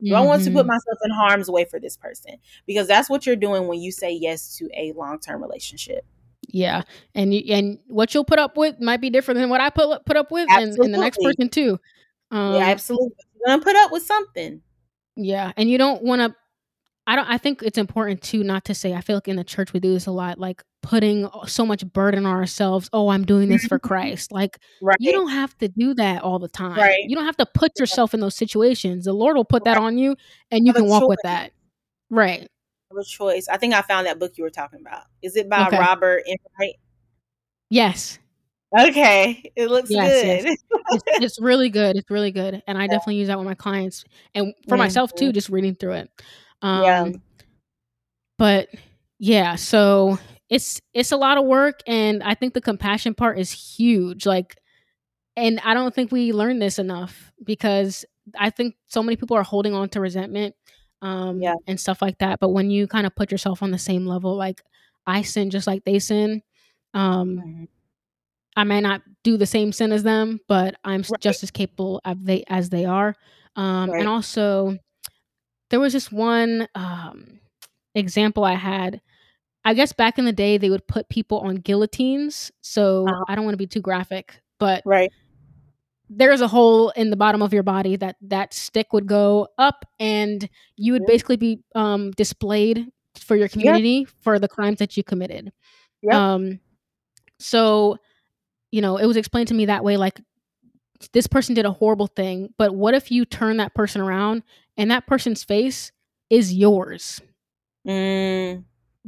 [0.00, 0.16] Do mm-hmm.
[0.16, 0.68] I want to put mm-hmm.
[0.68, 2.36] myself in harm's way for this person?
[2.66, 6.04] Because that's what you're doing when you say yes to a long term relationship.
[6.50, 6.82] Yeah,
[7.14, 10.04] and you, and what you'll put up with might be different than what I put
[10.06, 11.78] put up with, and, and, the next person too.
[12.30, 13.10] Um, yeah, absolutely.
[13.34, 14.62] You're gonna put up with something.
[15.16, 16.34] Yeah, and you don't want to.
[17.08, 17.26] I don't.
[17.26, 18.92] I think it's important too not to say.
[18.92, 21.90] I feel like in the church we do this a lot, like putting so much
[21.90, 22.90] burden on ourselves.
[22.92, 24.30] Oh, I'm doing this for Christ.
[24.30, 24.98] Like right.
[25.00, 26.76] you don't have to do that all the time.
[26.76, 27.02] Right.
[27.06, 29.06] You don't have to put yourself in those situations.
[29.06, 29.74] The Lord will put right.
[29.74, 30.16] that on you,
[30.50, 31.08] and you can walk choice.
[31.08, 31.52] with that.
[32.10, 32.46] Right.
[32.90, 33.48] A choice.
[33.48, 35.04] I think I found that book you were talking about.
[35.22, 35.78] Is it by okay.
[35.78, 36.76] Robert Enright?
[37.70, 38.18] Yes.
[38.78, 40.26] Okay, it looks yes, good.
[40.26, 40.56] Yes.
[40.90, 41.96] It's, it's, really good.
[41.96, 42.88] It's really good, and I yeah.
[42.88, 44.78] definitely use that with my clients and for mm-hmm.
[44.78, 45.32] myself too.
[45.32, 46.10] Just reading through it.
[46.62, 47.08] Um, yeah.
[48.36, 48.68] But
[49.18, 50.18] yeah, so
[50.48, 54.56] it's it's a lot of work and i think the compassion part is huge like
[55.36, 58.04] and i don't think we learn this enough because
[58.38, 60.54] i think so many people are holding on to resentment
[61.02, 61.54] um yeah.
[61.66, 64.36] and stuff like that but when you kind of put yourself on the same level
[64.36, 64.62] like
[65.06, 66.42] i sin just like they sin
[66.94, 67.64] um mm-hmm.
[68.56, 71.20] i may not do the same sin as them but i'm right.
[71.20, 73.14] just as capable of they as they are
[73.54, 74.00] um right.
[74.00, 74.76] and also
[75.70, 77.40] there was this one um
[77.94, 79.00] example i had
[79.68, 82.50] I guess back in the day they would put people on guillotines.
[82.62, 83.24] So uh-huh.
[83.28, 85.12] I don't want to be too graphic, but right.
[86.10, 89.84] There's a hole in the bottom of your body that that stick would go up,
[90.00, 92.86] and you would basically be um, displayed
[93.20, 94.08] for your community yep.
[94.22, 95.52] for the crimes that you committed.
[96.00, 96.14] Yep.
[96.14, 96.60] Um,
[97.38, 97.98] so,
[98.70, 100.18] you know, it was explained to me that way, like
[101.12, 104.44] this person did a horrible thing, but what if you turn that person around
[104.78, 105.92] and that person's face
[106.30, 107.20] is yours?
[107.86, 108.64] Mm.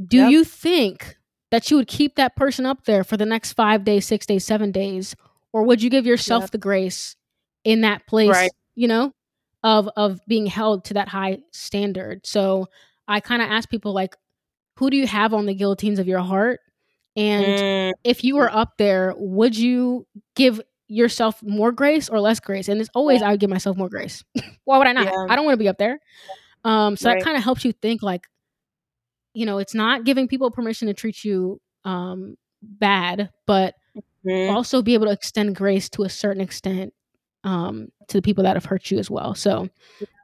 [0.06, 0.30] Do yep.
[0.30, 1.16] you think
[1.50, 4.44] that you would keep that person up there for the next five days, six days,
[4.44, 5.16] seven days?
[5.52, 6.50] Or would you give yourself yep.
[6.50, 7.16] the grace
[7.64, 8.50] in that place, right.
[8.74, 9.12] you know,
[9.62, 12.26] of of being held to that high standard?
[12.26, 12.68] So
[13.08, 14.16] I kind of ask people like,
[14.76, 16.60] who do you have on the guillotines of your heart?
[17.16, 17.92] And mm.
[18.04, 20.06] if you were up there, would you
[20.36, 22.68] give yourself more grace or less grace?
[22.68, 23.28] And it's always yeah.
[23.28, 24.22] I would give myself more grace.
[24.64, 25.06] Why would I not?
[25.06, 25.26] Yeah.
[25.28, 26.00] I don't want to be up there.
[26.64, 27.18] Um, so right.
[27.18, 28.26] that kind of helps you think like,
[29.32, 33.74] you know, it's not giving people permission to treat you um, bad, but
[34.26, 34.54] mm-hmm.
[34.54, 36.92] also be able to extend grace to a certain extent
[37.44, 39.34] um, to the people that have hurt you as well.
[39.34, 39.68] So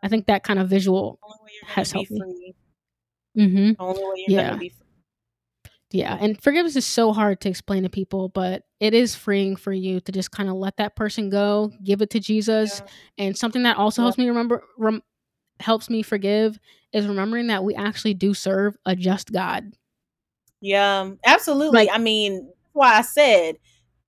[0.02, 1.18] I think that kind of visual
[1.64, 2.54] has helped me.
[3.38, 3.82] Mm-hmm.
[4.28, 4.58] yeah.
[5.92, 9.72] Yeah, and forgiveness is so hard to explain to people, but it is freeing for
[9.72, 12.82] you to just kind of let that person go, give it to Jesus,
[13.16, 13.26] yeah.
[13.26, 14.06] and something that also yeah.
[14.06, 15.02] helps me remember rem-
[15.60, 16.58] helps me forgive
[16.92, 19.72] is remembering that we actually do serve a just God.
[20.60, 21.86] Yeah, absolutely.
[21.86, 23.58] Like, I mean, why I said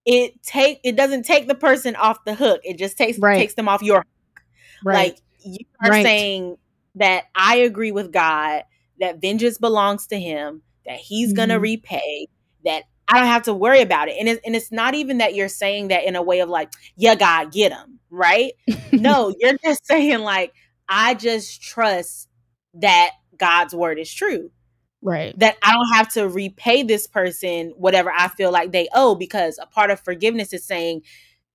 [0.05, 2.61] it take it doesn't take the person off the hook.
[2.65, 3.37] It just takes right.
[3.37, 4.43] takes them off your hook.
[4.85, 5.13] Right.
[5.13, 6.05] Like you are right.
[6.05, 6.57] saying
[6.95, 8.63] that I agree with God
[9.01, 11.37] that vengeance belongs to him, that he's mm-hmm.
[11.37, 12.27] going to repay,
[12.65, 14.17] that I don't have to worry about it.
[14.19, 16.73] And it's, and it's not even that you're saying that in a way of like,
[16.97, 18.53] yeah, God, get him, right?
[18.93, 20.53] no, you're just saying like,
[20.89, 22.29] I just trust
[22.75, 24.51] that God's word is true.
[25.01, 25.39] Right.
[25.39, 29.59] That I don't have to repay this person whatever I feel like they owe because
[29.63, 31.03] a part of forgiveness is saying,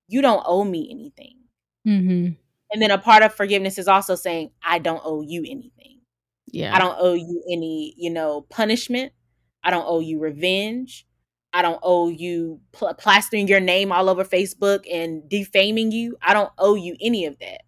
[0.08, 1.38] you don't owe me anything.
[1.86, 2.34] Mm-hmm.
[2.72, 6.00] And then a part of forgiveness is also saying, I don't owe you anything.
[6.48, 6.76] Yeah.
[6.76, 9.12] I don't owe you any, you know, punishment.
[9.63, 11.06] I don't owe you revenge.
[11.54, 16.17] I don't owe you pl- plastering your name all over Facebook and defaming you.
[16.21, 17.62] I don't owe you any of that.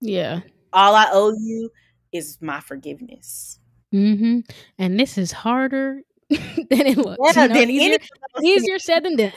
[0.00, 0.40] Yeah.
[0.72, 1.70] All I owe you
[2.12, 3.58] is my forgiveness.
[3.92, 4.40] Mm-hmm.
[4.78, 7.18] And this is harder than it looks.
[7.36, 7.98] Yeah, you know, than easier,
[8.42, 9.32] easier said than done.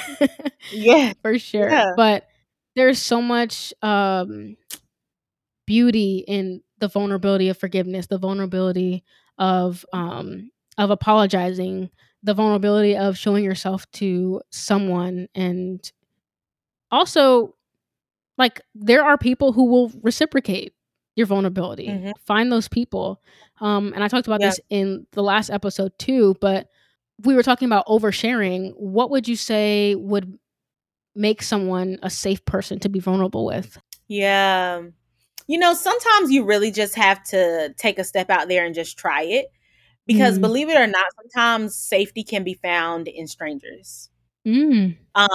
[0.72, 1.68] yeah, for sure.
[1.68, 1.92] Yeah.
[1.96, 2.26] But
[2.76, 4.56] there's so much um,
[5.66, 9.04] beauty in the vulnerability of forgiveness, the vulnerability
[9.38, 11.90] of um, of apologizing,
[12.22, 15.90] the vulnerability of showing yourself to someone, and
[16.90, 17.54] also
[18.38, 20.72] like there are people who will reciprocate
[21.16, 21.86] your vulnerability.
[21.86, 22.12] Mhm.
[22.24, 23.22] Find those people.
[23.60, 24.48] Um, and I talked about Yeah.
[24.48, 26.68] this in the last episode too, but
[27.24, 28.72] we were talking about oversharing.
[28.76, 30.36] What would you say would
[31.14, 33.78] make someone a safe person to be vulnerable with?
[34.08, 34.82] Yeah.
[35.46, 38.98] You know, sometimes you really just have to take a step out there and just
[38.98, 39.46] try it.
[40.06, 40.42] Because Mhm.
[40.42, 44.10] believe it or not, sometimes safety can be found in strangers.
[44.46, 44.96] Mm.
[45.14, 45.28] Um,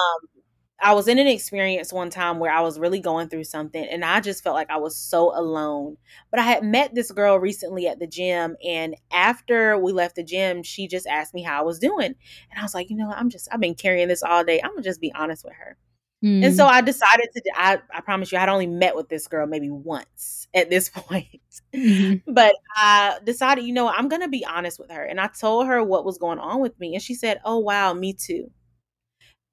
[0.81, 4.05] I was in an experience one time where I was really going through something and
[4.05, 5.97] I just felt like I was so alone.
[6.31, 10.23] But I had met this girl recently at the gym and after we left the
[10.23, 12.15] gym, she just asked me how I was doing.
[12.51, 14.61] And I was like, you know, I'm just I've been carrying this all day.
[14.63, 15.77] I'm gonna just be honest with her.
[16.23, 16.45] Mm.
[16.47, 19.47] And so I decided to I I promise you I'd only met with this girl
[19.47, 21.27] maybe once at this point.
[21.73, 22.23] Mhm.
[22.27, 25.03] But I decided, you know, I'm going to be honest with her.
[25.03, 27.93] And I told her what was going on with me and she said, "Oh wow,
[27.93, 28.51] me too."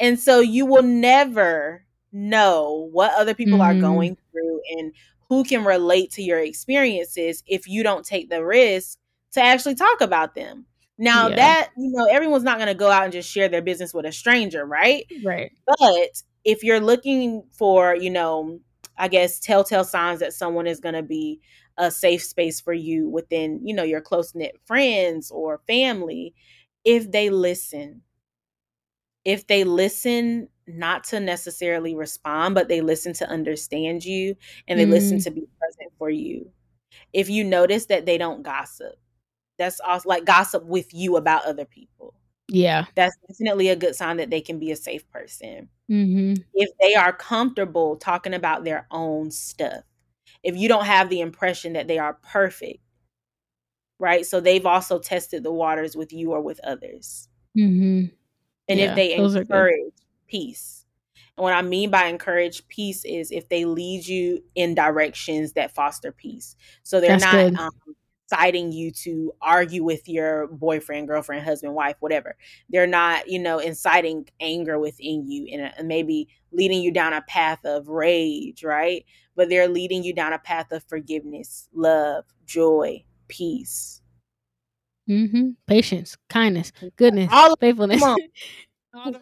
[0.01, 3.81] And so you will never know what other people are Mhm.
[3.81, 4.93] going through and
[5.29, 8.99] who can relate to your experiences if you don't take the risk
[9.33, 10.67] to actually talk about them.
[10.99, 11.37] Now Yeah.
[11.37, 14.07] that, you know, everyone's not going to go out and just share their business with
[14.07, 15.05] a stranger, right?
[15.25, 15.53] Right.
[15.67, 18.61] But if you're looking for, you know,
[18.99, 21.41] I guess telltale signs that someone is going to be
[21.79, 26.35] a safe space for you within, you know, your close knit friends or family,
[26.85, 28.03] if they listen,
[29.25, 34.37] if they listen not to necessarily respond, but they listen to understand you
[34.69, 35.25] and they listen Mm.
[35.25, 36.53] to be present for you.
[37.13, 38.97] If you notice that they don't gossip,
[39.59, 42.15] that's also like gossip with you about other people.
[42.49, 42.87] Yeah.
[42.95, 46.95] That's definitely a good sign that they can be a safe person hmm if they
[46.95, 49.85] are comfortable talking about their own stuff.
[50.43, 52.81] If you don't have the impression that they are perfect,
[53.99, 54.25] right?
[54.27, 57.29] So they've also tested the waters with you or with others.
[57.55, 58.07] hmm
[58.69, 59.47] And Yeah, if they those are good.
[59.47, 59.95] encourage
[60.29, 60.85] peace.
[61.37, 65.75] And what I mean by encourage peace is if they lead you in directions that
[65.75, 66.57] foster peace.
[66.83, 67.71] So they're That's not um,
[68.31, 72.37] inciting you to argue with your boyfriend, girlfriend, husband, wife, whatever.
[72.69, 77.23] They're not, you know, inciting anger within you and, and maybe leading you down a
[77.23, 79.05] path of rage, right?
[79.37, 84.01] But they're leading you down a path of forgiveness, love, joy, peace.
[85.07, 88.01] hmm Patience, kindness, goodness, All faithfulness.
[88.01, 88.19] come on.
[88.95, 89.19] All the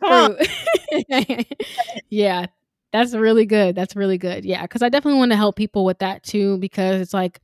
[1.09, 1.47] fruit.
[2.11, 2.47] yeah,
[2.93, 3.75] that's really good.
[3.75, 4.45] That's really good.
[4.45, 6.59] Yeah, because I definitely want to help people with that too.
[6.59, 7.41] Because it's like,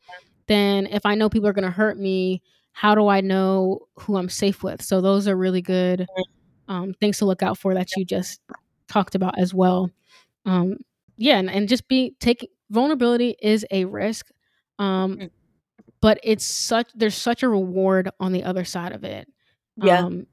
[0.51, 4.19] then if I know people are going to hurt me, how do I know who
[4.19, 4.83] I'm safe with?
[4.83, 6.09] So those are really good
[6.69, 8.41] um, things to look out for that you just
[8.89, 9.91] talked about as well.
[10.47, 10.79] Um,
[11.17, 14.29] yeah, and, and just be taking vulnerability is a risk,
[14.79, 15.31] um, Mhm.
[16.01, 19.29] but it's such there's such a reward on the other side of it
[19.77, 20.05] Yeah.
[20.05, 20.27] um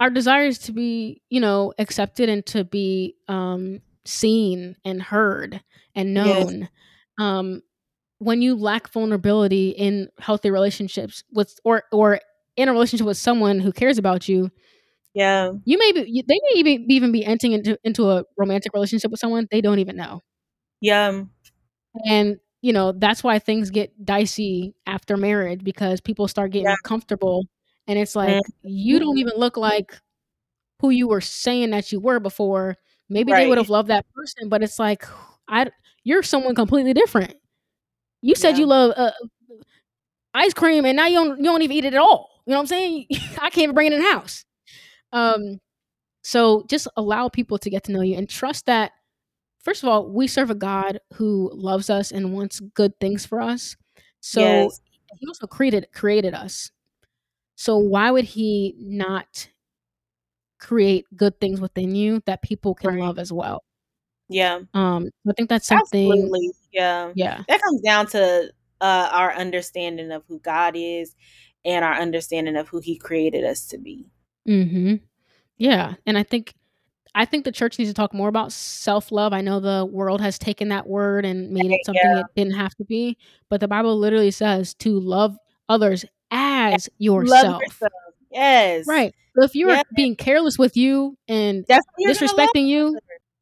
[0.00, 5.62] our desire is to be you know accepted and to be um seen and heard
[5.94, 6.44] and Yes.
[6.44, 6.68] known
[7.18, 7.62] um
[8.18, 12.20] when you lack vulnerability in healthy relationships with or or
[12.56, 14.50] in a relationship with someone who cares about you
[15.14, 15.52] Yeah.
[15.64, 19.10] you may be you, they may even, even be entering into into a romantic relationship
[19.10, 20.22] with someone they don't even know
[20.80, 21.22] Yeah.
[22.06, 26.76] and you know that's why things get dicey after marriage because people start getting Yeah.
[26.84, 27.46] comfortable
[27.86, 28.32] and it's mm-hmm.
[28.34, 29.92] like you don't even look like
[30.80, 32.76] who you were saying that you were before
[33.08, 35.04] maybe they would have loved that person but it's like
[35.48, 35.70] i
[36.04, 37.34] you're someone completely different
[38.22, 38.60] you said Yeah.
[38.60, 39.10] you love uh,
[40.34, 42.58] ice cream and now you don't you don't even eat it at all you know
[42.58, 43.06] what i'm saying
[43.40, 44.44] i can't even bring it in the house
[45.12, 45.58] um
[46.22, 48.92] so just allow people to get to know you and trust that
[49.64, 53.40] first of all we serve a god who loves us and wants good things for
[53.40, 53.76] us
[54.20, 54.80] so Yes.
[55.18, 56.70] he also created created us
[57.56, 59.48] so why would he not
[60.60, 63.00] create good things within you that people can Right.
[63.00, 63.62] love as well
[64.28, 64.60] Yeah.
[64.74, 66.50] um i think that's something Absolutely.
[66.72, 67.12] Yeah.
[67.14, 71.14] yeah That comes down to uh, our understanding of who God is
[71.64, 74.06] and our understanding of who He created us to be.
[74.46, 74.96] hmm
[75.56, 76.54] Yeah, and I think
[77.14, 79.32] I think the church needs to talk more about self love.
[79.32, 82.20] I know the world has taken that word and made it something Yeah.
[82.20, 83.16] it didn't have to be,
[83.48, 85.36] but the Bible literally says to love
[85.68, 87.62] others as yourself.
[87.62, 87.92] yourself.
[88.30, 88.86] Yes.
[88.86, 89.14] Right.
[89.36, 92.98] So if you're being careless with you and That's what you're gonna love disrespecting you.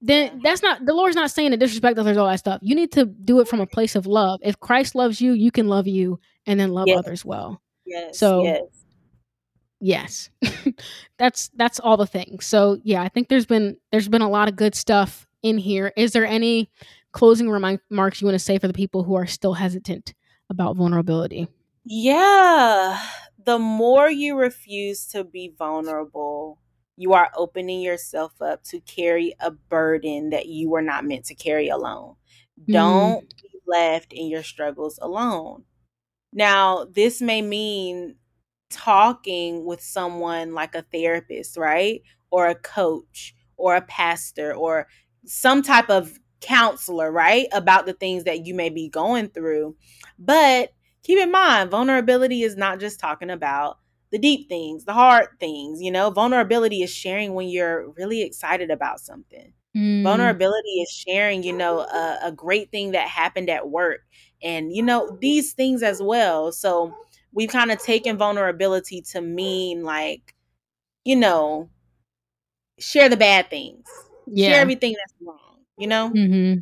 [0.07, 2.61] Then that's not the Lord's not saying to disrespect others, all that stuff.
[2.63, 4.41] You need to do it from a place of love.
[4.43, 6.99] If Christ loves you, you can love you and then love Yes.
[6.99, 7.61] others well.
[7.85, 8.19] Yes.
[8.19, 8.63] So yes.
[9.81, 10.31] yes
[11.19, 14.49] that's that's all the things so yeah i think there's been there's been a lot
[14.49, 16.71] of good stuff in here is there any
[17.13, 20.15] closing remarks you want to say for the people who are still hesitant
[20.51, 21.47] about vulnerability
[21.85, 22.99] Yeah.
[23.45, 26.59] The more you refuse to be vulnerable,
[26.97, 31.35] you are opening yourself up to carry a burden that you were not meant to
[31.35, 32.15] carry alone.
[32.63, 32.73] Mm.
[32.73, 35.65] Don't be left in your struggles alone.
[36.33, 38.17] Now, this may mean
[38.71, 42.03] talking with someone like a therapist, right?
[42.31, 44.89] Or a coach or a pastor or
[45.25, 47.47] some type of counselor, right?
[47.53, 49.77] About the things that you may be going through.
[50.19, 50.73] But
[51.03, 53.79] keep in mind, vulnerability is not just talking about
[54.11, 56.11] the deep things, the hard things, you know?
[56.11, 59.53] Vulnerability is sharing when you're really excited about something.
[59.77, 60.03] Mm.
[60.03, 64.01] Vulnerability is sharing, you know, a, a great thing that happened at work
[64.43, 66.53] and, you know, these things as well.
[66.53, 66.95] So
[67.33, 70.35] we've kind of taken vulnerability to mean like,
[71.05, 71.69] you know,
[72.79, 73.87] share the bad things,
[74.27, 74.53] Yeah.
[74.53, 76.11] share everything that's wrong, you know?
[76.11, 76.61] Mm-hmm.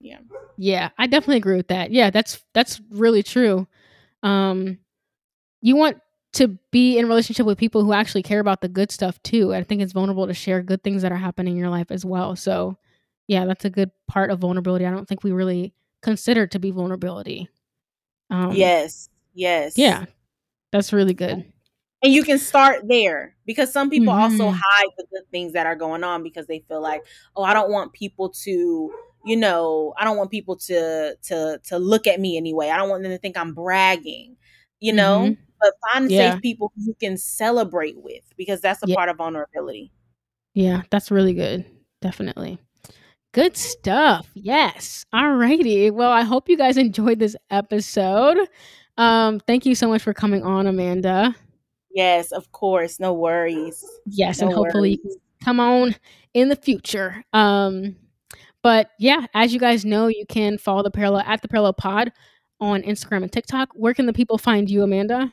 [0.00, 0.18] Yeah.
[0.56, 1.92] Yeah, I definitely agree with that.
[1.92, 3.66] Yeah, that's that's really true.
[4.22, 4.78] Um,
[5.60, 5.98] you want
[6.34, 9.54] to be in relationship with people who actually care about the good stuff too.
[9.54, 12.04] I think it's vulnerable to share good things that are happening in your life as
[12.04, 12.36] well.
[12.36, 12.76] So,
[13.26, 14.86] yeah, that's a good part of vulnerability.
[14.86, 15.72] I don't think we really
[16.02, 17.48] consider to be vulnerability.
[18.30, 19.08] Um, yes.
[19.34, 19.78] Yes.
[19.78, 20.04] Yeah,
[20.72, 21.44] that's really good.
[22.02, 24.60] And you can start there because some people also Mhm.
[24.62, 27.04] hide the good things that are going on because they feel like,
[27.34, 28.92] oh, I don't want people to,
[29.24, 32.68] you know, I don't want people to to to look at me anyway.
[32.68, 34.36] I don't want them to think I'm bragging,
[34.80, 35.20] you know.
[35.30, 35.38] Mhm.
[35.60, 36.32] But find Yeah.
[36.34, 38.94] safe people who you can celebrate with because that's a Yeah.
[38.94, 39.92] part of vulnerability.
[40.54, 41.64] Yeah, that's really good.
[42.00, 42.58] Definitely.
[43.32, 44.30] Good stuff.
[44.34, 45.04] Yes.
[45.14, 45.90] Alrighty.
[45.90, 48.38] Well, I hope you guys enjoyed this episode.
[48.96, 51.34] Um, thank you so much for coming on, Amanda.
[51.90, 52.98] Yes, of course.
[53.00, 53.84] No worries.
[54.06, 55.16] Yes, No and hopefully worries.
[55.44, 55.94] come on
[56.34, 57.22] in the future.
[57.32, 57.96] Um,
[58.62, 62.12] but yeah, as you guys know, you can follow the parallel at the parallel pod
[62.60, 63.70] on Instagram and TikTok.
[63.74, 65.32] Where can the people find you, Amanda?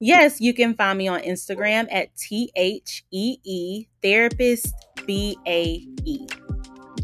[0.00, 4.74] Yes, you can find me on Instagram at T H E E therapist
[5.06, 6.26] B A E.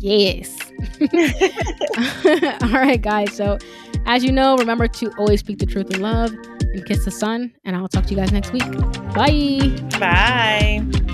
[0.01, 0.59] Yes.
[2.62, 3.34] All right, guys.
[3.34, 3.59] So,
[4.07, 7.53] as you know, remember to always speak the truth in love and kiss the Son.
[7.64, 8.70] And I'll talk to you guys next week.
[9.14, 9.76] Bye.
[9.99, 11.10] Bye.